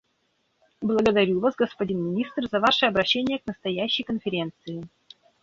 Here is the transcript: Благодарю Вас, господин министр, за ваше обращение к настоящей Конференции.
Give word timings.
Благодарю 0.81 1.39
Вас, 1.41 1.53
господин 1.55 2.03
министр, 2.03 2.47
за 2.47 2.59
ваше 2.59 2.87
обращение 2.87 3.37
к 3.37 3.45
настоящей 3.45 4.01
Конференции. 4.01 4.89